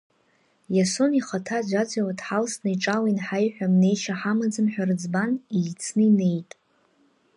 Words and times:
Иасон 0.75 1.11
ихаҭа 1.19 1.57
аӡәаӡәала 1.59 2.13
дҳалсны 2.19 2.69
иҿала 2.73 3.09
ианҳаиҳәа 3.11 3.71
мнеишьа 3.73 4.19
ҳамаӡам 4.19 4.67
ҳәа 4.73 4.83
рыӡбан, 4.87 5.31
еицны 5.57 6.03
инеиит. 6.09 6.51